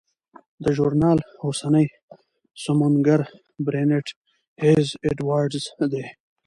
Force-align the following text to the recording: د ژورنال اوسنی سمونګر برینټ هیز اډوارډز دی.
د 0.63 0.65
ژورنال 0.77 1.19
اوسنی 1.45 1.85
سمونګر 2.63 3.21
برینټ 3.65 4.07
هیز 4.63 4.87
اډوارډز 5.07 5.65
دی. 5.91 6.05